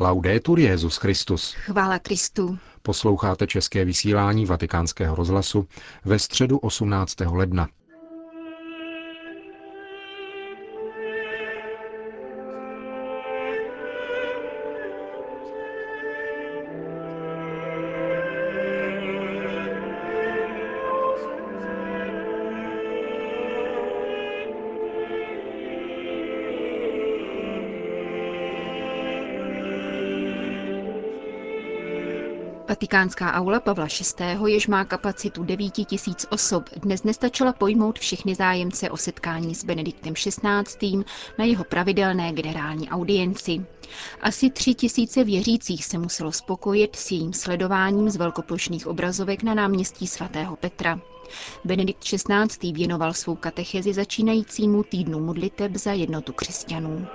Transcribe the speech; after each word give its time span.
Laudetur 0.00 0.58
Jezus 0.58 0.96
Christus. 0.96 1.54
Chvála 1.54 1.98
Kristu. 1.98 2.58
Posloucháte 2.82 3.46
české 3.46 3.84
vysílání 3.84 4.46
Vatikánského 4.46 5.16
rozhlasu 5.16 5.68
ve 6.04 6.18
středu 6.18 6.58
18. 6.58 7.16
ledna. 7.20 7.68
Vatikánská 32.68 33.32
aula 33.32 33.60
Pavla 33.60 33.86
VI., 34.18 34.24
jež 34.46 34.66
má 34.66 34.84
kapacitu 34.84 35.44
9 35.44 35.70
tisíc 35.70 36.26
osob, 36.30 36.64
dnes 36.76 37.02
nestačila 37.02 37.52
pojmout 37.52 37.98
všechny 37.98 38.34
zájemce 38.34 38.90
o 38.90 38.96
setkání 38.96 39.54
s 39.54 39.64
Benediktem 39.64 40.14
XVI. 40.14 41.04
na 41.38 41.44
jeho 41.44 41.64
pravidelné 41.64 42.32
generální 42.32 42.88
audienci. 42.90 43.66
Asi 44.20 44.50
tři 44.50 44.74
tisíce 44.74 45.24
věřících 45.24 45.84
se 45.84 45.98
muselo 45.98 46.32
spokojit 46.32 46.96
s 46.96 47.10
jejím 47.10 47.32
sledováním 47.32 48.10
z 48.10 48.16
velkoplošných 48.16 48.86
obrazovek 48.86 49.42
na 49.42 49.54
náměstí 49.54 50.06
svatého 50.06 50.56
Petra. 50.56 51.00
Benedikt 51.64 52.04
XVI. 52.04 52.72
věnoval 52.72 53.12
svou 53.12 53.34
katechezi 53.36 53.92
začínajícímu 53.92 54.82
týdnu 54.82 55.20
modliteb 55.20 55.72
za 55.76 55.92
jednotu 55.92 56.32
křesťanů. 56.32 57.06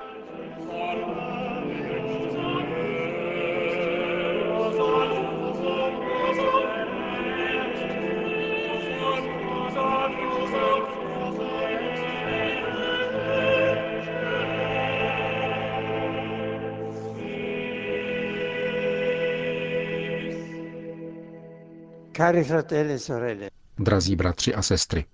Cari 22.22 22.44
fratelli 22.44 22.94
e 22.94 23.00
sorelle. 23.00 23.50
Drazí 23.78 24.16
bratři 24.16 24.56
a 24.56 24.62
sestry. 24.62 25.06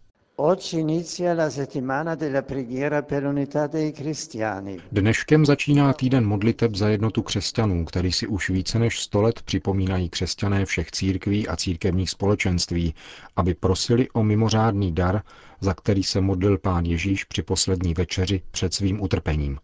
Dneškem 4.92 5.46
začíná 5.46 5.94
týden 5.94 6.26
modliteb 6.26 6.76
za 6.76 6.90
jednotu 6.90 7.22
křesťanů, 7.22 7.86
který 7.86 8.12
si 8.12 8.28
už 8.28 8.50
více 8.50 8.80
než 8.80 9.00
sto 9.00 9.22
let 9.22 9.42
připomínají 9.42 10.10
křesťané 10.10 10.66
všech 10.66 10.92
církví 10.92 11.48
a 11.48 11.56
církevních 11.56 12.10
společenství, 12.10 12.94
aby 13.36 13.54
prosili 13.54 14.10
o 14.10 14.24
mimořádný 14.24 14.92
dar, 14.92 15.22
za 15.62 15.74
který 15.74 16.04
se 16.04 16.22
modlil 16.22 16.58
pán 16.58 16.86
Ježíš 16.86 17.24
při 17.24 17.44
poslední 17.44 17.94
večeři 17.94 18.42
před 18.52 18.74
svým 18.74 19.02
utrpením. 19.02 19.60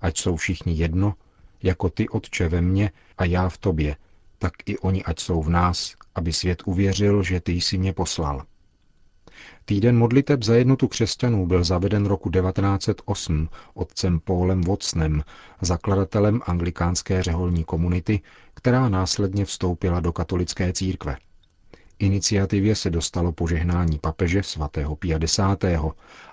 Ať 0.00 0.18
jsou 0.18 0.36
všichni 0.36 0.74
jedno, 0.74 1.14
jako 1.62 1.90
ty, 1.90 2.08
Otče, 2.08 2.48
ve 2.48 2.60
mně 2.60 2.90
a 3.18 3.24
já 3.24 3.48
v 3.48 3.58
tobě, 3.58 3.96
tak 4.38 4.52
i 4.66 4.78
oni 4.78 5.04
ať 5.04 5.20
jsou 5.20 5.42
v 5.42 5.50
nás, 5.50 5.94
aby 6.14 6.32
svět 6.32 6.62
uvěřil, 6.66 7.22
že 7.22 7.40
ty 7.40 7.52
jsi 7.52 7.78
mě 7.78 7.92
poslal. 7.92 8.42
Týden 9.64 9.98
modliteb 9.98 10.42
za 10.42 10.54
jednotu 10.54 10.88
křesťanů 10.88 11.46
byl 11.46 11.64
zaveden 11.64 12.06
roku 12.06 12.30
1908 12.30 13.48
otcem 13.74 14.20
Paulem 14.20 14.60
Watsonem, 14.60 15.22
zakladatelem 15.60 16.40
anglikánské 16.46 17.22
řeholní 17.22 17.64
komunity, 17.64 18.20
která 18.54 18.88
následně 18.88 19.44
vstoupila 19.44 20.00
do 20.00 20.12
katolické 20.12 20.72
církve. 20.72 21.16
Iniciativě 21.98 22.74
se 22.74 22.90
dostalo 22.90 23.32
požehnání 23.32 23.98
papeže 23.98 24.42
svatého 24.42 24.96
Pia 24.96 25.18
X. 25.18 25.38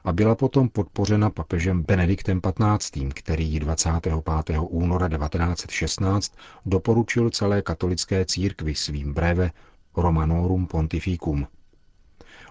a 0.04 0.12
byla 0.12 0.36
potom 0.36 0.70
podpořena 0.70 1.30
papežem 1.30 1.84
Benediktem 1.84 2.42
XV., 2.42 3.02
který 3.14 3.60
25. 3.60 4.14
února 4.60 5.10
1916 5.10 6.36
doporučil 6.66 7.30
celé 7.30 7.62
katolické 7.62 8.26
církvi 8.26 8.76
svým 8.76 9.14
breve 9.14 9.52
Romanorum 9.98 10.68
Pontificum. 10.68 11.48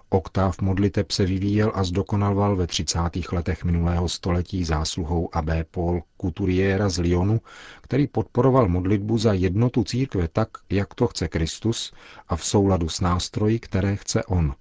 Oktáv 0.09 0.61
modliteb 0.61 1.11
se 1.11 1.27
vyvíjel 1.27 1.73
a 1.75 1.85
zdokonalval 1.85 2.57
ve 2.57 2.67
30. 2.67 2.99
letech 3.33 3.65
minulého 3.65 4.09
století 4.09 4.65
zásluhou 4.65 5.29
AB 5.33 5.49
Paul 5.71 6.03
Couturiera 6.21 6.89
z 6.89 6.99
Lyonu, 6.99 7.41
který 7.81 8.07
podporoval 8.07 8.69
modlitbu 8.69 9.19
za 9.19 9.33
jednotu 9.33 9.85
církve 9.85 10.29
tak, 10.29 10.49
jak 10.71 10.95
to 10.95 11.07
chce 11.07 11.29
Kristus 11.29 11.93
a 12.29 12.37
v 12.37 12.45
souladu 12.45 12.89
s 12.89 13.01
nástroji, 13.01 13.59
které 13.59 13.97
chce 13.97 14.25
on. 14.25 14.55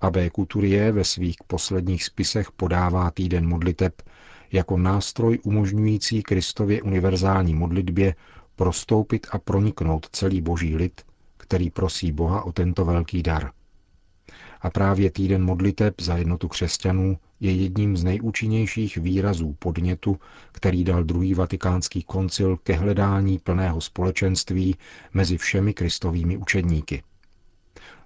AB 0.00 0.16
Couturier 0.36 0.92
ve 0.92 1.04
svých 1.04 1.36
posledních 1.46 2.04
spisech 2.04 2.52
podává 2.52 3.10
týden 3.10 3.48
modliteb 3.48 4.02
jako 4.52 4.78
nástroj 4.78 5.38
umožňující 5.42 6.22
Kristově 6.22 6.82
univerzální 6.82 7.54
modlitbě 7.54 8.14
prostoupit 8.56 9.26
a 9.30 9.38
proniknout 9.38 10.06
celý 10.12 10.40
boží 10.40 10.76
lid, 10.76 11.02
který 11.50 11.70
prosí 11.70 12.12
Boha 12.12 12.42
o 12.42 12.52
tento 12.52 12.84
velký 12.84 13.22
dar– 13.22 13.50
a 14.62 14.70
právě 14.70 15.10
týden 15.10 15.44
modliteb 15.44 16.00
za 16.00 16.16
jednotu 16.16 16.48
křesťanů 16.48 17.18
je 17.40 17.52
jedním 17.52 17.96
z 17.96 18.04
nejúčinnějších 18.04 18.96
výrazů 18.96 19.56
podnětu, 19.58 20.16
který 20.52 20.84
dal 20.84 21.04
druhý 21.04 21.34
vatikánský 21.34 22.02
koncil 22.02 22.56
ke 22.56 22.72
hledání 22.72 23.38
plného 23.38 23.80
společenství 23.80 24.76
mezi 25.14 25.38
všemi 25.38 25.74
kristovými 25.74 26.36
učedníky. 26.36 27.02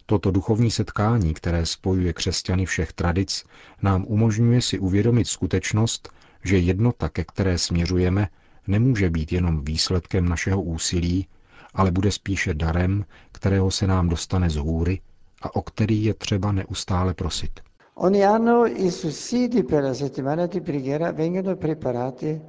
Toto 0.06 0.30
duchovní 0.30 0.70
setkání, 0.70 1.34
které 1.34 1.66
spojuje 1.66 2.12
křesťany 2.12 2.66
všech 2.66 2.92
tradic, 2.92 3.44
nám 3.82 4.04
umožňuje 4.08 4.62
si 4.62 4.78
uvědomit 4.78 5.28
skutečnost, 5.28 6.12
že 6.44 6.58
jednota, 6.58 7.08
ke 7.08 7.24
které 7.24 7.58
směřujeme, 7.58 8.28
nemůže 8.66 9.10
být 9.10 9.32
jenom 9.32 9.64
výsledkem 9.64 10.28
našeho 10.28 10.62
úsilí, 10.62 11.26
ale 11.74 11.90
bude 11.90 12.12
spíše 12.12 12.54
darem, 12.54 13.04
kterého 13.32 13.70
se 13.70 13.86
nám 13.86 14.08
dostane 14.08 14.50
z 14.50 14.56
hůry 14.56 15.00
a 15.42 15.56
o 15.56 15.62
který 15.62 16.04
je 16.04 16.14
třeba 16.14 16.52
neustále 16.52 17.14
prosit. 17.14 17.60
Ogni 17.94 18.24
anno 18.26 18.66
i 18.66 18.90
sussidi 18.90 19.62
per 19.62 19.84
la 19.84 19.94
settimana 19.94 20.46
di 20.46 20.60
preghiera 20.60 21.10
vengono 21.10 21.56
preparati 21.56 22.40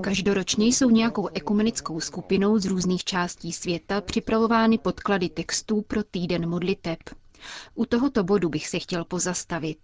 Každoročně 0.00 0.66
jsou 0.66 0.90
nějakou 0.90 1.28
ekumenickou 1.34 2.00
skupinou 2.00 2.58
z 2.58 2.64
různých 2.66 3.04
částí 3.04 3.52
světa 3.52 4.00
připravovány 4.00 4.78
podklady 4.78 5.28
textů 5.28 5.82
pro 5.82 6.02
týden 6.04 6.48
modliteb. 6.48 6.98
U 7.74 7.86
tohoto 7.86 8.24
bodu 8.24 8.48
bych 8.48 8.68
se 8.68 8.78
chtěl 8.78 9.04
pozastavit. 9.04 9.78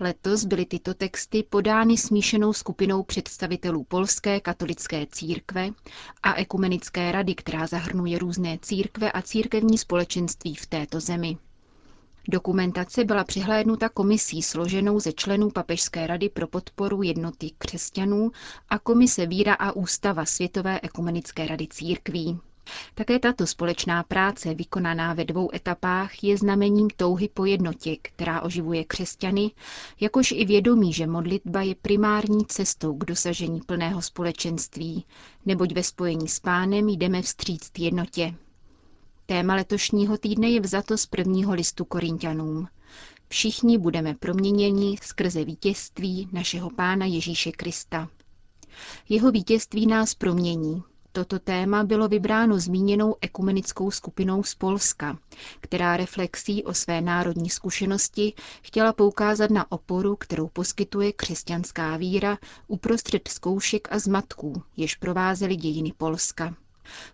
Letos 0.00 0.44
byly 0.44 0.66
tyto 0.66 0.94
texty 0.94 1.42
podány 1.42 1.96
smíšenou 1.96 2.52
skupinou 2.52 3.02
představitelů 3.02 3.84
Polské 3.84 4.40
katolické 4.40 5.06
církve 5.12 5.68
a 6.22 6.34
Ekumenické 6.34 7.12
rady, 7.12 7.34
která 7.34 7.66
zahrnuje 7.66 8.18
různé 8.18 8.58
církve 8.62 9.12
a 9.12 9.22
církevní 9.22 9.78
společenství 9.78 10.54
v 10.54 10.66
této 10.66 11.00
zemi. 11.00 11.38
Dokumentace 12.28 13.04
byla 13.04 13.24
přihlédnuta 13.24 13.88
komisí 13.88 14.42
složenou 14.42 15.00
ze 15.00 15.12
členů 15.12 15.50
Papežské 15.50 16.06
rady 16.06 16.28
pro 16.28 16.46
podporu 16.46 17.02
jednoty 17.02 17.50
křesťanů 17.58 18.30
a 18.68 18.78
Komise 18.78 19.26
Víra 19.26 19.54
a 19.54 19.72
Ústava 19.72 20.24
Světové 20.24 20.80
ekumenické 20.82 21.46
rady 21.46 21.66
církví. 21.70 22.38
Také 22.94 23.18
tato 23.18 23.46
společná 23.46 24.02
práce, 24.02 24.54
vykonaná 24.54 25.14
ve 25.14 25.24
dvou 25.24 25.54
etapách, 25.54 26.24
je 26.24 26.36
znamením 26.36 26.88
touhy 26.96 27.28
po 27.34 27.44
jednotě, 27.44 27.96
která 28.02 28.40
oživuje 28.40 28.84
křesťany, 28.84 29.50
jakož 30.00 30.32
i 30.32 30.44
vědomí, 30.44 30.92
že 30.92 31.06
modlitba 31.06 31.62
je 31.62 31.74
primární 31.74 32.46
cestou 32.46 32.94
k 32.94 33.04
dosažení 33.04 33.60
plného 33.60 34.02
společenství, 34.02 35.04
neboť 35.46 35.72
ve 35.72 35.82
spojení 35.82 36.28
s 36.28 36.40
pánem 36.40 36.88
jdeme 36.88 37.22
vstříct 37.22 37.78
jednotě. 37.78 38.34
Téma 39.26 39.54
letošního 39.54 40.18
týdne 40.18 40.50
je 40.50 40.60
vzato 40.60 40.98
z 40.98 41.06
prvního 41.06 41.54
listu 41.54 41.84
Korintianům. 41.84 42.68
Všichni 43.28 43.78
budeme 43.78 44.14
proměněni 44.14 44.96
skrze 45.02 45.44
vítězství 45.44 46.28
našeho 46.32 46.70
Pána 46.70 47.06
Ježíše 47.06 47.52
Krista. 47.52 48.08
Jeho 49.08 49.30
vítězství 49.30 49.86
nás 49.86 50.14
promění, 50.14 50.82
Toto 51.16 51.38
téma 51.38 51.84
bylo 51.84 52.08
vybráno 52.08 52.58
zmíněnou 52.58 53.16
ekumenickou 53.20 53.90
skupinou 53.90 54.42
z 54.42 54.54
Polska, 54.54 55.18
která 55.60 55.96
reflexí 55.96 56.64
o 56.64 56.74
své 56.74 57.00
národní 57.00 57.50
zkušenosti 57.50 58.32
chtěla 58.62 58.92
poukázat 58.92 59.50
na 59.50 59.72
oporu, 59.72 60.16
kterou 60.16 60.48
poskytuje 60.48 61.12
křesťanská 61.12 61.96
víra 61.96 62.38
uprostřed 62.68 63.28
zkoušek 63.28 63.88
a 63.90 63.98
zmatků, 63.98 64.62
jež 64.76 64.94
provázely 64.94 65.56
dějiny 65.56 65.92
Polska. 65.96 66.54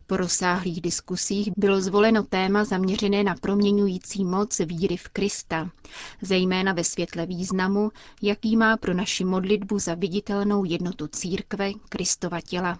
Po 0.06 0.16
rozsáhlých 0.16 0.80
diskusích 0.80 1.50
bylo 1.56 1.80
zvoleno 1.80 2.22
téma 2.22 2.64
zaměřené 2.64 3.22
na 3.24 3.34
proměňující 3.34 4.24
moc 4.24 4.58
víry 4.58 4.96
v 4.96 5.08
Krista, 5.08 5.70
zejména 6.22 6.72
ve 6.72 6.84
světle 6.84 7.26
významu, 7.26 7.90
jaký 8.22 8.56
má 8.56 8.76
pro 8.76 8.94
naši 8.94 9.24
modlitbu 9.24 9.78
za 9.78 9.94
viditelnou 9.94 10.64
jednotu 10.64 11.06
církve 11.06 11.72
Kristova 11.88 12.40
těla. 12.40 12.78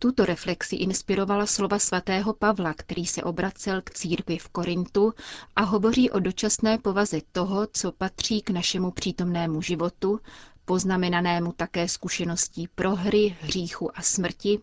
Tuto 0.00 0.24
reflexi 0.24 0.76
inspirovala 0.76 1.46
slova 1.46 1.78
svatého 1.78 2.34
Pavla, 2.34 2.74
který 2.74 3.06
se 3.06 3.22
obracel 3.22 3.82
k 3.82 3.90
církvi 3.90 4.38
v 4.38 4.48
Korintu 4.48 5.14
a 5.56 5.62
hovoří 5.62 6.10
o 6.10 6.18
dočasné 6.20 6.78
povaze 6.78 7.20
toho, 7.32 7.66
co 7.72 7.92
patří 7.92 8.42
k 8.42 8.50
našemu 8.50 8.90
přítomnému 8.90 9.62
životu, 9.62 10.20
poznamenanému 10.64 11.52
také 11.52 11.88
zkušeností 11.88 12.68
prohry, 12.74 13.36
hříchu 13.40 13.98
a 13.98 14.02
smrti, 14.02 14.60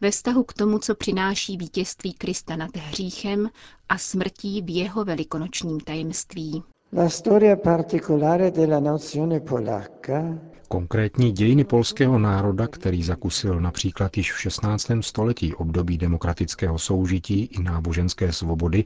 ve 0.00 0.10
vztahu 0.10 0.44
k 0.44 0.52
tomu, 0.52 0.78
co 0.78 0.94
přináší 0.94 1.56
vítězství 1.56 2.12
Krista 2.14 2.56
nad 2.56 2.76
hříchem 2.76 3.50
a 3.88 3.98
smrtí 3.98 4.62
v 4.62 4.76
jeho 4.76 5.04
velikonočním 5.04 5.80
tajemství. 5.80 6.62
La 6.92 7.08
storia 7.08 7.56
particolare 7.56 8.50
della 8.50 8.80
nazione 8.80 9.40
polacca 9.40 10.38
Konkrétní 10.68 11.32
dějiny 11.32 11.64
polského 11.64 12.18
národa, 12.18 12.66
který 12.66 13.02
zakusil 13.02 13.60
například 13.60 14.16
již 14.16 14.32
v 14.32 14.40
16. 14.40 14.90
století 15.00 15.54
období 15.54 15.98
demokratického 15.98 16.78
soužití 16.78 17.44
i 17.44 17.62
náboženské 17.62 18.32
svobody, 18.32 18.84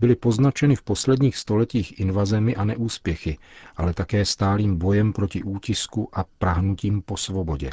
byly 0.00 0.16
poznačeny 0.16 0.76
v 0.76 0.82
posledních 0.82 1.36
stoletích 1.36 2.00
invazemi 2.00 2.56
a 2.56 2.64
neúspěchy, 2.64 3.38
ale 3.76 3.94
také 3.94 4.24
stálým 4.24 4.76
bojem 4.78 5.12
proti 5.12 5.42
útisku 5.42 6.08
a 6.12 6.24
prahnutím 6.38 7.02
po 7.02 7.16
svobodě. 7.16 7.70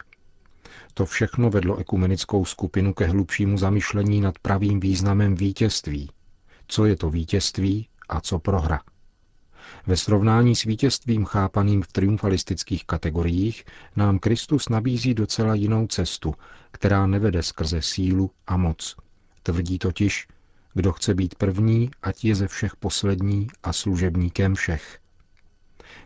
To 0.94 1.06
všechno 1.06 1.50
vedlo 1.50 1.78
ekumenickou 1.78 2.46
skupinu 2.46 2.94
ke 2.94 3.06
hlubšímu 3.06 3.58
zamyšlení 3.58 4.22
nad 4.22 4.40
pravým 4.40 4.80
významem 4.80 5.36
vítězství. 5.36 6.10
Co 6.68 6.86
je 6.86 6.96
to 6.96 7.10
vítězství 7.10 7.88
a 8.10 8.22
co 8.22 8.40
prohra? 8.40 8.80
Ve 9.88 9.98
srovnání 9.98 10.56
s 10.56 10.64
vítězstvím 10.64 11.26
chápaným 11.26 11.82
v 11.82 11.88
triumfalistických 11.88 12.86
kategoriích 12.86 13.66
nám 13.96 14.20
Kristus 14.20 14.70
nabízí 14.70 15.14
docela 15.14 15.56
jinou 15.56 15.88
cestu, 15.88 16.34
která 16.72 17.08
nevede 17.08 17.44
skrze 17.44 17.82
sílu 17.82 18.32
a 18.48 18.58
moc. 18.58 18.96
Tvrdí 19.44 19.80
totiž, 19.80 20.28
kdo 20.74 20.92
chce 20.92 21.14
být 21.14 21.36
první, 21.36 21.92
ať 22.02 22.26
je 22.26 22.36
ze 22.36 22.48
všech 22.48 22.76
poslední 22.76 23.48
a 23.64 23.74
služebníkem 23.74 24.56
všech. 24.56 25.00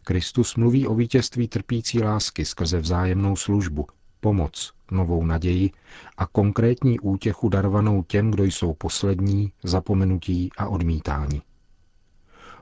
Kristus 0.03 0.55
mluví 0.55 0.87
o 0.87 0.95
vítězství 0.95 1.47
trpící 1.47 2.03
lásky 2.03 2.45
skrze 2.45 2.79
vzájemnou 2.79 3.35
službu, 3.35 3.87
pomoc, 4.19 4.73
novou 4.91 5.25
naději 5.25 5.71
a 6.17 6.25
konkrétní 6.25 6.99
útěchu 6.99 7.49
darvanou 7.49 8.03
těm, 8.03 8.31
kdo 8.31 8.43
jsou 8.43 8.73
poslední, 8.73 9.51
zapomenutí 9.63 10.49
a 10.57 10.67
odmítání. 10.67 11.41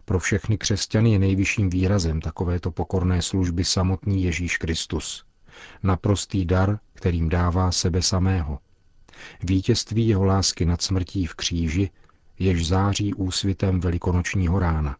Pro 0.08 0.20
všechny 0.20 0.58
křesťany 0.58 1.12
je 1.12 1.20
nejvyšším 1.20 1.70
výrazem 1.70 2.22
takovéto 2.22 2.72
pokorné 2.72 3.22
služby 3.22 3.64
samotný 3.64 4.24
Ježíš 4.24 4.58
Kristus. 4.58 5.26
Naprostý 5.84 6.46
dar, 6.46 6.80
kterým 6.94 7.30
dává 7.30 7.72
sebe 7.72 8.02
samého. 8.02 8.60
Vítězství 9.44 10.08
jeho 10.08 10.26
lásky 10.26 10.66
nad 10.66 10.82
smrtí 10.82 11.26
v 11.26 11.36
kříži, 11.36 11.90
jež 12.40 12.68
září 12.68 13.14
úsvitem 13.14 13.80
velikonočního 13.80 14.60
rána. 14.60 14.98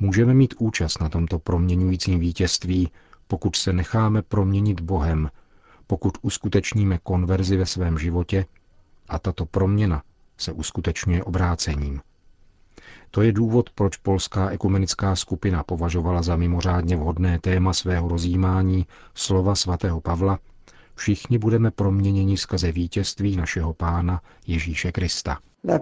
Můžeme 0.00 0.34
mít 0.34 0.54
účast 0.58 1.00
na 1.00 1.08
tomto 1.08 1.38
proměňujícím 1.38 2.20
vítězství, 2.20 2.90
pokud 3.26 3.56
se 3.56 3.72
necháme 3.72 4.22
proměnit 4.22 4.80
Bohem, 4.80 5.30
pokud 5.86 6.18
uskutečníme 6.22 6.98
konverzi 7.02 7.56
ve 7.56 7.66
svém 7.66 7.98
životě 7.98 8.46
a 9.08 9.18
tato 9.18 9.46
proměna 9.46 10.02
se 10.36 10.52
uskutečňuje 10.52 11.24
obrácením. 11.24 12.00
To 13.10 13.22
je 13.22 13.32
důvod, 13.32 13.70
proč 13.70 13.96
polská 13.96 14.50
ekumenická 14.50 15.16
skupina 15.16 15.62
považovala 15.62 16.22
za 16.22 16.36
mimořádně 16.36 16.96
vhodné 16.96 17.38
téma 17.38 17.72
svého 17.72 18.08
rozjímání 18.08 18.86
slova 19.14 19.54
svatého 19.54 20.00
Pavla 20.00 20.38
Všichni 21.00 21.38
budeme 21.38 21.70
proměněni 21.70 22.36
skrze 22.36 22.72
vítězství 22.72 23.36
našeho 23.36 23.74
Pána 23.74 24.20
Ježíše 24.46 24.92
Krista. 24.92 25.38
E 25.68 25.78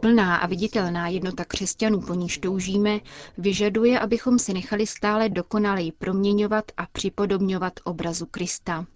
Plná 0.00 0.36
a 0.36 0.46
viditelná 0.46 1.08
jednota 1.08 1.44
křesťanů, 1.44 2.00
po 2.00 2.14
níž 2.14 2.38
toužíme, 2.38 3.00
vyžaduje, 3.38 3.98
abychom 3.98 4.38
se 4.38 4.52
nechali 4.52 4.86
stále 4.86 5.28
dokonaleji 5.28 5.92
proměňovat 5.92 6.64
a 6.76 6.86
připodobňovat 6.92 7.72
obrazu 7.84 8.26
Krista. 8.30 8.86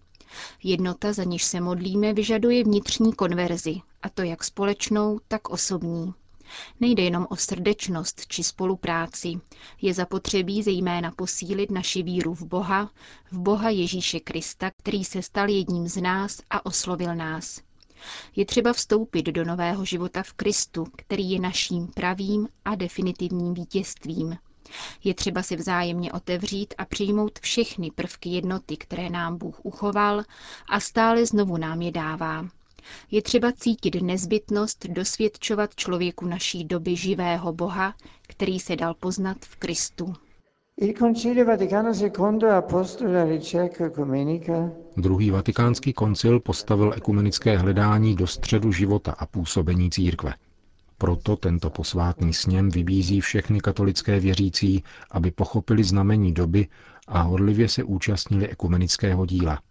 Jednota, 0.62 1.12
za 1.12 1.24
níž 1.24 1.44
se 1.44 1.60
modlíme, 1.60 2.12
vyžaduje 2.12 2.64
vnitřní 2.64 3.12
konverzi, 3.12 3.80
a 4.02 4.08
to 4.08 4.22
jak 4.22 4.44
společnou, 4.44 5.20
tak 5.28 5.48
osobní. 5.48 6.14
Nejde 6.80 7.02
jenom 7.02 7.26
o 7.30 7.36
srdečnost 7.36 8.26
či 8.26 8.44
spolupráci. 8.44 9.40
Je 9.82 9.94
zapotřebí 9.94 10.62
zejména 10.62 11.10
posílit 11.10 11.70
naši 11.70 12.02
víru 12.02 12.34
v 12.34 12.42
Boha, 12.42 12.90
v 13.30 13.38
Boha 13.38 13.70
Ježíše 13.70 14.20
Krista, 14.20 14.70
který 14.70 15.04
se 15.04 15.22
stal 15.22 15.48
jedním 15.48 15.88
z 15.88 16.00
nás 16.00 16.40
a 16.50 16.66
oslovil 16.66 17.14
nás. 17.14 17.60
Je 18.36 18.44
třeba 18.44 18.72
vstoupit 18.72 19.22
do 19.26 19.44
nového 19.44 19.84
života 19.84 20.22
v 20.22 20.32
Kristu, 20.32 20.86
který 20.96 21.30
je 21.30 21.40
naším 21.40 21.86
pravým 21.86 22.48
a 22.64 22.74
definitivním 22.74 23.54
vítězstvím. 23.54 24.36
Je 25.04 25.14
třeba 25.14 25.42
si 25.42 25.56
vzájemně 25.56 26.12
otevřít 26.12 26.74
a 26.78 26.84
přijmout 26.84 27.38
všechny 27.38 27.90
prvky 27.90 28.28
jednoty, 28.28 28.76
které 28.76 29.10
nám 29.10 29.38
Bůh 29.38 29.60
uchoval 29.62 30.22
a 30.68 30.80
stále 30.80 31.26
znovu 31.26 31.56
nám 31.56 31.82
je 31.82 31.92
dává. 31.92 32.46
Je 33.10 33.22
třeba 33.22 33.52
cítit 33.52 34.02
nezbytnost 34.02 34.86
dosvědčovat 34.86 35.74
člověku 35.74 36.26
naší 36.26 36.64
doby 36.64 36.96
živého 36.96 37.52
Boha, 37.52 37.94
který 38.28 38.60
se 38.60 38.76
dal 38.76 38.94
poznat 38.94 39.36
v 39.40 39.56
Kristu. 39.56 40.14
Druhý 44.96 45.30
vatikánský 45.30 45.92
koncil 45.92 46.40
postavil 46.40 46.92
ekumenické 46.96 47.58
hledání 47.58 48.16
do 48.16 48.26
středu 48.26 48.72
života 48.72 49.12
a 49.18 49.26
působení 49.26 49.90
církve. 49.90 50.34
Proto 51.00 51.36
tento 51.36 51.70
posvátný 51.70 52.32
sněm 52.32 52.70
vybízí 52.70 53.20
všechny 53.20 53.60
katolické 53.60 54.20
věřící, 54.20 54.84
aby 55.10 55.30
pochopili 55.30 55.84
znamení 55.84 56.34
doby 56.34 56.68
a 57.08 57.20
hodlivě 57.20 57.68
se 57.68 57.84
účastnili 57.84 58.48
ekumenického 58.48 59.26
díla. 59.26 59.62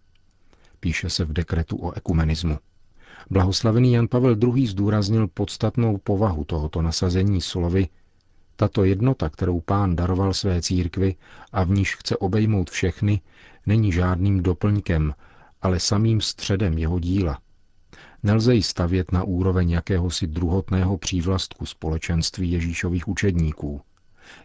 Píše 0.79 1.09
se 1.09 1.25
v 1.25 1.33
dekretu 1.33 1.77
o 1.77 1.91
ekumenismu. 1.97 2.57
Blahoslavený 3.29 3.93
Jan 3.93 4.07
Pavel 4.07 4.37
II. 4.43 4.67
zdůraznil 4.67 5.27
podstatnou 5.27 5.97
povahu 5.97 6.43
tohoto 6.43 6.81
nasazení 6.81 7.41
slovy 7.41 7.87
tato 8.55 8.83
jednota, 8.83 9.29
kterou 9.29 9.59
pán 9.59 9.95
daroval 9.95 10.33
své 10.33 10.61
církvi 10.61 11.15
a 11.51 11.63
v 11.63 11.69
níž 11.69 11.95
chce 11.95 12.17
obejmout 12.17 12.69
všechny, 12.69 13.21
není 13.65 13.91
žádným 13.91 14.43
doplňkem, 14.43 15.13
ale 15.61 15.79
samým 15.79 16.21
středem 16.21 16.77
jeho 16.77 16.99
díla. 16.99 17.39
Nelze 18.23 18.55
ji 18.55 18.63
stavět 18.63 19.11
na 19.11 19.23
úroveň 19.23 19.69
jakéhosi 19.69 20.27
druhotného 20.27 20.97
přívlastku 20.97 21.65
společenství 21.65 22.51
Ježíšových 22.51 23.07
učedníků. 23.07 23.81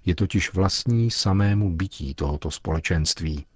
Je 0.05 0.15
totiž 0.15 0.53
vlastní 0.53 1.11
samému 1.11 1.77
bytí 1.77 2.15
tohoto 2.15 2.51
společenství. 2.51 3.47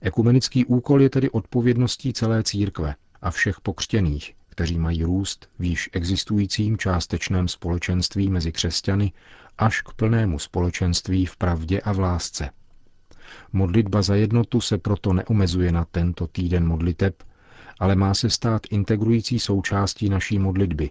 Ekumenický 0.00 0.64
úkol 0.64 1.02
je 1.02 1.10
tedy 1.10 1.30
odpovědností 1.30 2.12
celé 2.12 2.42
církve 2.42 2.94
a 3.22 3.30
všech 3.30 3.60
pokřtěných, 3.60 4.34
kteří 4.48 4.78
mají 4.78 5.04
růst 5.04 5.48
v 5.58 5.64
již 5.64 5.90
existujícím 5.92 6.78
částečném 6.78 7.48
společenství 7.48 8.30
mezi 8.30 8.52
křesťany 8.52 9.12
až 9.58 9.82
k 9.82 9.92
plnému 9.92 10.38
společenství 10.38 11.26
v 11.26 11.36
pravdě 11.36 11.80
a 11.80 11.92
v 11.92 11.98
lásce. 11.98 12.50
Modlitba 13.52 14.02
za 14.02 14.14
jednotu 14.14 14.60
se 14.60 14.78
proto 14.78 15.12
neomezuje 15.12 15.72
na 15.72 15.84
tento 15.84 16.26
týden 16.26 16.66
modliteb, 16.66 17.22
ale 17.78 17.96
má 17.96 18.14
se 18.14 18.30
stát 18.30 18.62
integrující 18.70 19.38
součástí 19.38 20.08
naší 20.08 20.38
modlitby, 20.38 20.90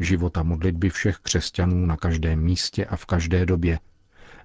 života 0.00 0.42
modlitby 0.42 0.90
všech 0.90 1.16
křesťanů 1.16 1.86
na 1.86 1.96
každém 1.96 2.40
místě 2.40 2.84
a 2.84 2.96
v 2.96 3.06
každé 3.06 3.46
době, 3.46 3.78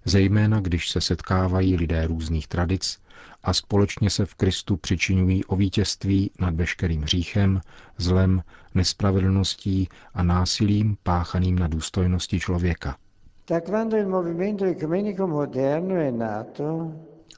zejména 0.05 0.59
když 0.59 0.89
se 0.89 1.01
setkávají 1.01 1.75
lidé 1.75 2.07
různých 2.07 2.47
tradic 2.47 2.99
a 3.43 3.53
společně 3.53 4.09
se 4.09 4.25
v 4.25 4.35
Kristu 4.35 4.77
přičinují 4.77 5.45
o 5.45 5.55
vítězství 5.55 6.31
nad 6.39 6.55
veškerým 6.55 7.01
hříchem, 7.01 7.61
zlem, 7.97 8.43
nespravedlností 8.73 9.89
a 10.13 10.23
násilím 10.23 10.97
páchaným 11.03 11.59
na 11.59 11.67
důstojnosti 11.67 12.39
člověka. 12.39 12.97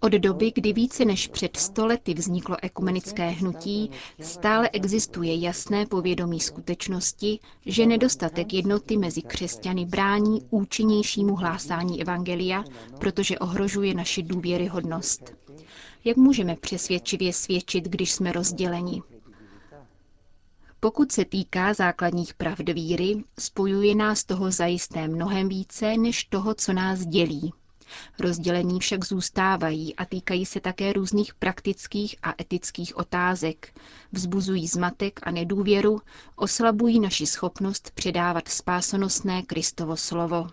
Od 0.02 0.12
doby, 0.12 0.52
kdy 0.56 0.74
více 0.74 1.06
než 1.06 1.28
před 1.28 1.58
stolety 1.58 2.14
vzniklo 2.14 2.58
ekumenické 2.62 3.30
hnutí, 3.30 3.92
stále 4.22 4.70
existuje 4.70 5.36
jasné 5.40 5.86
povědomí 5.86 6.40
skutečnosti, 6.40 7.40
že 7.66 7.86
nedostatek 7.86 8.54
jednoty 8.54 8.98
mezi 8.98 9.22
křesťany 9.22 9.86
brání 9.86 10.42
účinnějšímu 10.50 11.36
hlásání 11.36 12.02
evangelia, 12.02 12.64
protože 13.00 13.40
ohrožuje 13.40 13.94
naši 13.94 14.24
důvěryhodnost. 14.24 15.34
Jak 16.06 16.18
můžeme 16.18 16.56
přesvědčivě 16.56 17.34
svědčit, 17.34 17.84
když 17.84 18.12
jsme 18.12 18.32
rozděleni? 18.32 19.02
Pokud 20.80 21.12
se 21.12 21.26
týká 21.26 21.74
základních 21.74 22.34
pravd 22.34 22.70
víry, 22.70 23.24
spojuje 23.40 23.96
nás 23.96 24.24
toho 24.24 24.52
zajisté 24.52 25.08
mnohem 25.08 25.50
více, 25.50 25.98
než 25.98 26.24
toho, 26.24 26.54
co 26.54 26.74
nás 26.74 27.00
dělí. 27.06 27.54
Rozdělení 28.20 28.80
však 28.80 29.06
zůstávají 29.06 29.96
a 29.96 30.06
týkají 30.06 30.46
se 30.46 30.60
také 30.60 30.94
různých 30.94 31.36
praktických 31.36 32.16
a 32.24 32.34
etických 32.42 32.98
otázek. 32.98 33.74
Vzbuzují 34.12 34.68
zmatek 34.68 35.20
a 35.24 35.32
nedůvěru, 35.32 36.02
oslabují 36.36 37.00
naši 37.00 37.26
schopnost 37.26 37.92
předávat 37.92 38.48
spásonosné 38.48 39.44
Kristovo 39.44 39.98
slovo 39.98 40.48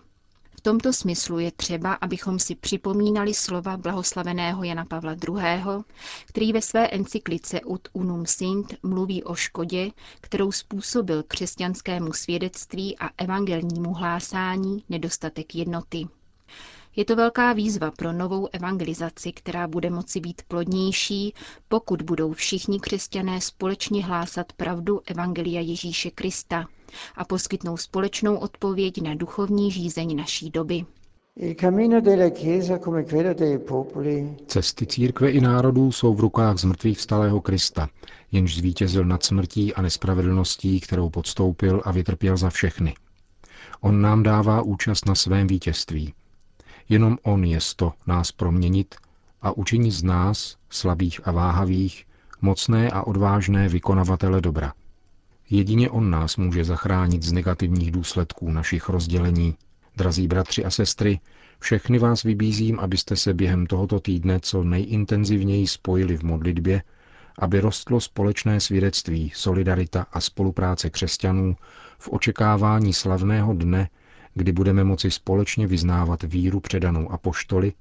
tomto 0.65 0.93
smyslu 0.93 1.39
je 1.39 1.51
třeba, 1.51 1.93
abychom 1.93 2.39
si 2.39 2.55
připomínali 2.55 3.33
slova 3.33 3.77
blahoslaveného 3.77 4.63
Jana 4.63 4.85
Pavla 4.85 5.13
II., 5.13 5.83
který 6.25 6.53
ve 6.53 6.61
své 6.61 6.87
encyklice 6.87 7.61
Ut 7.61 7.87
unum 7.93 8.25
sint 8.25 8.73
mluví 8.83 9.23
o 9.23 9.35
škodě, 9.35 9.91
kterou 10.21 10.51
způsobil 10.51 11.23
křesťanskému 11.23 12.13
svědectví 12.13 12.97
a 12.97 13.09
evangelnímu 13.17 13.93
hlásání 13.93 14.83
nedostatek 14.89 15.55
jednoty. 15.55 16.07
Je 16.95 17.05
to 17.05 17.15
velká 17.15 17.53
výzva 17.53 17.91
pro 17.91 18.13
novou 18.13 18.47
evangelizaci, 18.53 19.31
která 19.31 19.67
bude 19.67 19.89
moci 19.89 20.19
být 20.19 20.41
plodnější, 20.47 21.33
pokud 21.67 22.01
budou 22.01 22.33
všichni 22.33 22.79
křesťané 22.79 23.41
společně 23.41 24.05
hlásat 24.05 24.53
pravdu 24.53 25.01
Evangelia 25.07 25.61
Ježíše 25.61 26.11
Krista 26.11 26.65
a 27.15 27.25
poskytnou 27.25 27.77
společnou 27.77 28.35
odpověď 28.35 29.01
na 29.01 29.15
duchovní 29.15 29.71
žízeň 29.71 30.15
naší 30.15 30.49
doby. 30.49 30.85
Cesty 34.47 34.85
církve 34.85 35.31
i 35.31 35.41
národů 35.41 35.91
jsou 35.91 36.13
v 36.13 36.19
rukách 36.19 36.57
zmrtvých 36.57 36.97
vstalého 36.97 37.41
Krista, 37.41 37.89
jenž 38.31 38.55
zvítězil 38.55 39.05
nad 39.05 39.23
smrtí 39.23 39.73
a 39.73 39.81
nespravedlností, 39.81 40.79
kterou 40.79 41.09
podstoupil 41.09 41.81
a 41.85 41.91
vytrpěl 41.91 42.37
za 42.37 42.49
všechny. 42.49 42.93
On 43.81 44.01
nám 44.01 44.23
dává 44.23 44.61
účast 44.61 45.05
na 45.05 45.15
svém 45.15 45.47
vítězství. 45.47 46.13
Jenom 46.89 47.17
On 47.23 47.43
je 47.43 47.59
to 47.75 47.93
nás 48.07 48.31
proměnit 48.31 48.95
a 49.41 49.51
učinit 49.51 49.91
z 49.91 50.03
nás, 50.03 50.57
slabých 50.69 51.27
a 51.27 51.31
váhavých, 51.31 52.05
mocné 52.41 52.89
a 52.91 53.01
odvážné 53.01 53.69
vykonavatele 53.69 54.41
dobra. 54.41 54.73
Jedině 55.49 55.89
On 55.89 56.09
nás 56.09 56.37
může 56.37 56.63
zachránit 56.63 57.23
z 57.23 57.31
negativních 57.31 57.91
důsledků 57.91 58.51
našich 58.51 58.89
rozdělení. 58.89 59.55
Drazí 59.95 60.27
bratři 60.27 60.65
a 60.65 60.69
sestry, 60.69 61.19
všechny 61.59 61.99
vás 61.99 62.23
vybízím, 62.23 62.79
abyste 62.79 63.15
se 63.15 63.33
během 63.33 63.65
tohoto 63.65 63.99
týdne 63.99 64.39
co 64.39 64.63
nejintenzivněji 64.63 65.67
spojili 65.67 66.17
v 66.17 66.23
modlitbě, 66.23 66.83
aby 67.39 67.59
rostlo 67.59 68.01
společné 68.01 68.59
svědectví, 68.59 69.31
solidarita 69.35 70.05
a 70.11 70.21
spolupráce 70.21 70.89
křesťanů 70.89 71.55
v 71.97 72.09
očekávání 72.09 72.93
slavného 72.93 73.53
dne, 73.53 73.89
kdy 74.35 74.51
budeme 74.51 74.83
moci 74.83 75.11
společně 75.11 75.67
vyznávat 75.67 76.23
víru 76.23 76.59
předanou 76.59 77.11
apoštoli 77.11 77.73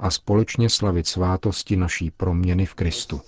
a 0.00 0.10
společně 0.10 0.70
slavit 0.70 1.06
svátosti 1.06 1.76
naší 1.76 2.10
proměny 2.10 2.66
v 2.66 2.74
Kristu. 2.74 3.20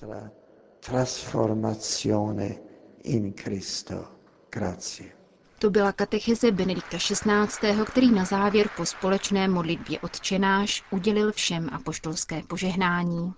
In 3.04 3.32
Cristo. 3.32 4.04
Grazie. 4.50 5.11
To 5.58 5.70
byla 5.70 5.92
katecheze 5.92 6.50
Benedikta 6.50 6.99
XVI., 6.99 7.85
který 7.87 8.11
na 8.12 8.25
závěr 8.25 8.68
po 8.76 8.87
společné 8.87 9.49
modlitbě 9.49 10.00
odčenáš 10.00 10.82
udělil 10.90 11.32
všem 11.32 11.68
apoštolské 11.73 12.42
požehnání. 12.49 13.32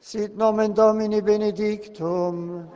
Sit 0.00 0.36
nomen 0.36 0.74
Domini 0.74 1.22
benedictum. 1.22 2.68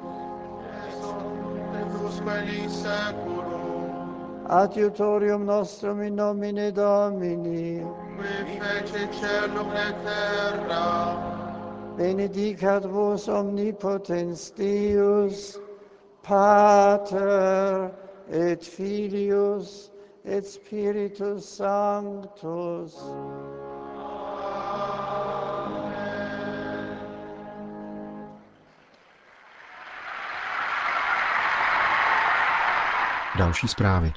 Adiutorium 4.49 5.45
nostrum 5.45 6.01
in 6.01 6.15
nomine 6.17 6.73
Domini. 6.73 7.85
Qui 8.17 8.59
fece 8.59 9.09
celum 9.21 9.71
et 9.77 9.95
terra. 10.03 11.95
Benedicat 11.99 12.83
vos 12.85 13.29
omnipotens 13.29 14.51
Deus, 14.57 15.59
Pater 16.23 17.91
et 18.31 18.65
Filius 18.65 19.91
et 20.25 20.47
Spiritus 20.47 21.45
Sanctus. 21.45 22.95
Další 33.39 33.69
zprávy. 33.69 34.13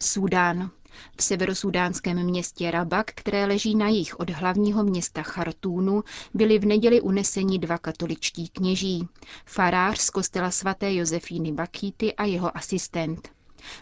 Súdán. 0.00 0.70
V 1.16 1.22
severosudánském 1.22 2.24
městě 2.24 2.70
Rabak, 2.70 3.10
které 3.14 3.46
leží 3.46 3.74
na 3.74 3.88
jih 3.88 4.20
od 4.20 4.30
hlavního 4.30 4.84
města 4.84 5.22
Chartúnu, 5.22 6.04
byli 6.34 6.58
v 6.58 6.66
neděli 6.66 7.00
uneseni 7.00 7.58
dva 7.58 7.78
katoličtí 7.78 8.48
kněží. 8.48 9.08
Farář 9.44 9.98
z 9.98 10.10
kostela 10.10 10.50
svaté 10.50 10.94
Josefíny 10.94 11.52
Bakýty 11.52 12.14
a 12.14 12.24
jeho 12.24 12.56
asistent. 12.56 13.28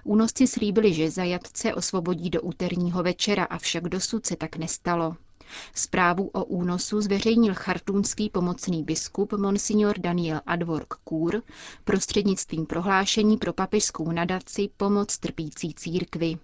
Únosci 0.04 0.46
slíbili, 0.46 0.94
že 0.94 1.11
zajatce 1.11 1.75
osvobodí 1.75 2.30
do 2.30 2.42
úterního 2.42 3.02
večera, 3.02 3.44
avšak 3.44 3.88
dosud 3.88 4.26
se 4.26 4.37
tak 4.37 4.56
nestalo. 4.56 5.16
Zprávu 5.74 6.28
o 6.32 6.44
únosu 6.44 7.00
zveřejnil 7.00 7.54
chartúnský 7.54 8.30
pomocný 8.30 8.82
biskup 8.84 9.32
Monsignor 9.32 9.98
Daniel 9.98 10.40
Adwork 10.46 10.94
Kůr 11.04 11.42
prostřednictvím 11.84 12.66
prohlášení 12.66 13.36
pro 13.36 13.52
papežskou 13.52 14.12
nadaci 14.12 14.68
Pomoc 14.76 15.18
trpící 15.18 15.74
církvi. 15.74 16.38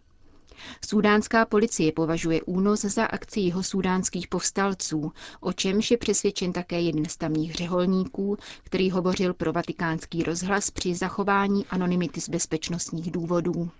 Sudánská 0.86 1.46
policie 1.46 1.92
považuje 1.92 2.42
únos 2.42 2.80
za 2.80 3.04
akci 3.04 3.40
jeho 3.40 3.62
sudánských 3.62 4.28
povstalců, 4.28 5.12
o 5.40 5.52
čemž 5.52 5.90
je 5.90 5.96
přesvědčen 5.96 6.52
také 6.52 6.80
jeden 6.80 7.04
z 7.04 7.16
tamních 7.16 7.54
řeholníků, 7.54 8.36
který 8.62 8.90
hovořil 8.90 9.34
pro 9.34 9.52
vatikánský 9.52 10.22
rozhlas 10.22 10.70
při 10.70 10.94
zachování 10.94 11.66
anonymity 11.70 12.20
z 12.20 12.28
bezpečnostních 12.28 13.10
důvodů. 13.10 13.70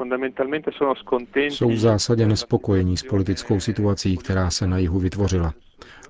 Jsou 1.37 1.69
v 1.69 1.79
zásadě 1.79 2.27
nespokojení 2.27 2.97
s 2.97 3.03
politickou 3.03 3.61
situací, 3.61 4.17
která 4.17 4.51
se 4.51 4.67
na 4.67 4.79
jihu 4.79 4.99
vytvořila. 4.99 5.55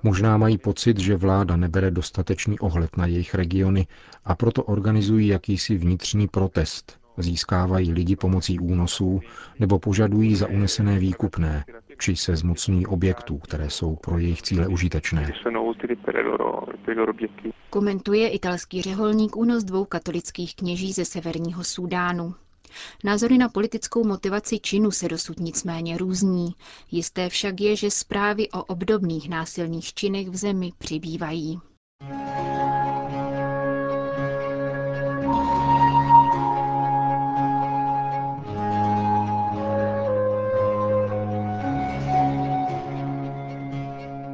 Možná 0.03 0.37
mají 0.37 0.57
pocit, 0.57 0.99
že 0.99 1.15
vláda 1.15 1.55
nebere 1.57 1.91
dostatečný 1.91 2.59
ohled 2.59 2.97
na 2.97 3.05
jejich 3.05 3.35
regiony 3.35 3.87
a 4.25 4.35
proto 4.35 4.63
organizují 4.63 5.27
jakýsi 5.27 5.77
vnitřní 5.77 6.27
protest, 6.27 7.02
získávají 7.17 7.93
lidi 7.93 8.15
pomocí 8.15 8.59
únosů 8.59 9.21
nebo 9.59 9.79
požadují 9.79 10.35
za 10.35 10.47
unesené 10.47 10.99
výkupné, 10.99 11.65
či 11.99 12.15
se 12.15 12.35
zmocní 12.35 12.87
objektů, 12.87 13.37
které 13.37 13.69
jsou 13.69 13.95
pro 13.95 14.17
jejich 14.17 14.41
cíle 14.41 14.67
užitečné. 14.67 15.31
Komentuje 17.69 18.29
italský 18.29 18.81
řeholník 18.81 19.35
únos 19.35 19.63
dvou 19.63 19.85
katolických 19.85 20.55
kněží 20.55 20.93
ze 20.93 21.05
severního 21.05 21.63
Súdánu. 21.63 22.35
Názory 23.03 23.37
na 23.37 23.49
politickou 23.49 24.03
motivaci 24.03 24.59
činu 24.59 24.91
se 24.91 25.07
dosud 25.07 25.39
nicméně 25.39 25.97
různí. 25.97 26.55
Jisté 26.91 27.29
však 27.29 27.61
je, 27.61 27.75
že 27.75 27.91
zprávy 27.91 28.49
o 28.49 28.63
obdobných 28.63 29.29
násilných 29.29 29.93
činech 29.93 30.29
v 30.29 30.35
zemi 30.35 30.71
přibývají. 30.77 31.59